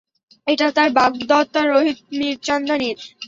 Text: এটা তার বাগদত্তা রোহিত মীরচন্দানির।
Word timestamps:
এটা 0.47 0.67
তার 0.77 0.89
বাগদত্তা 0.97 1.61
রোহিত 1.63 1.99
মীরচন্দানির। 2.17 2.99